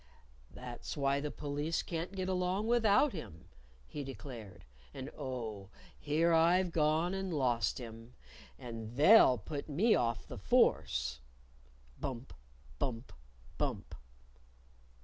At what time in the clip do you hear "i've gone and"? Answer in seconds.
6.33-7.31